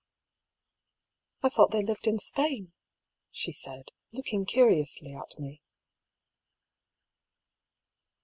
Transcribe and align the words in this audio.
253" 1.43 1.47
I 1.47 1.49
thought 1.49 1.69
they 1.69 1.83
lived 1.85 2.07
in 2.07 2.17
Spain?" 2.17 2.73
she 3.29 3.51
said, 3.51 3.89
looking 4.11 4.47
curiously 4.47 5.13
at 5.13 5.37
me. 5.39 5.61